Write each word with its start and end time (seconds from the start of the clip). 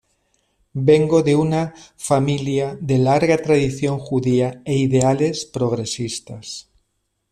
Vengo 0.87 1.19
de 1.27 1.35
una 1.35 1.75
familia 1.95 2.75
de 2.81 2.97
larga 2.97 3.37
tradición 3.37 3.99
judía 3.99 4.63
e 4.65 4.75
ideales 4.75 5.45
progresistas. 5.45 6.71